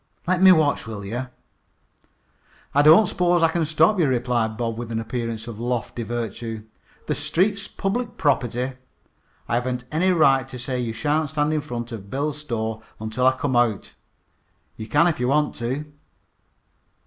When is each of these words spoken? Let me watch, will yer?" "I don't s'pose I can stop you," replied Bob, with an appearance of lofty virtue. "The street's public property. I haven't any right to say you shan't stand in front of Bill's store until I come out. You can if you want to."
Let 0.25 0.41
me 0.41 0.51
watch, 0.51 0.87
will 0.87 1.05
yer?" 1.05 1.29
"I 2.73 2.81
don't 2.81 3.05
s'pose 3.05 3.43
I 3.43 3.49
can 3.49 3.67
stop 3.67 3.99
you," 3.99 4.07
replied 4.07 4.57
Bob, 4.57 4.75
with 4.79 4.91
an 4.91 4.99
appearance 4.99 5.45
of 5.47 5.59
lofty 5.59 6.01
virtue. 6.01 6.63
"The 7.05 7.13
street's 7.13 7.67
public 7.67 8.17
property. 8.17 8.71
I 9.47 9.53
haven't 9.53 9.83
any 9.91 10.11
right 10.11 10.47
to 10.49 10.57
say 10.57 10.79
you 10.79 10.91
shan't 10.91 11.29
stand 11.29 11.53
in 11.53 11.61
front 11.61 11.91
of 11.91 12.09
Bill's 12.09 12.39
store 12.39 12.81
until 12.99 13.27
I 13.27 13.33
come 13.33 13.55
out. 13.55 13.93
You 14.75 14.87
can 14.87 15.05
if 15.05 15.19
you 15.19 15.27
want 15.27 15.53
to." 15.57 15.93